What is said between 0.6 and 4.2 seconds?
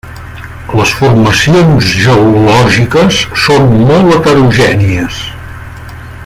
Les formacions geològiques són molt